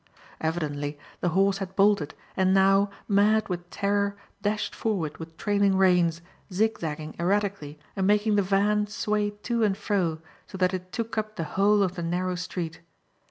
[0.39, 6.21] Evidently the horse had bolted and now, mad with terror, dashed forward with trailing reins,
[6.51, 10.17] zigzagging erratically and making the van sway to and fro,
[10.47, 12.81] so that it took up the whole of the narrow street.